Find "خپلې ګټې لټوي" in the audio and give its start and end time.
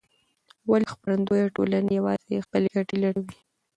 2.45-3.37